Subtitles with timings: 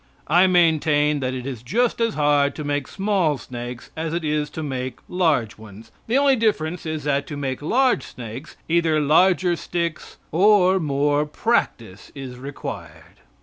[0.29, 4.49] I maintain that it is just as hard to make small snakes as it is
[4.49, 9.55] to make large ones; the only difference is that to make large snakes either larger
[9.55, 13.19] sticks or more practice is required.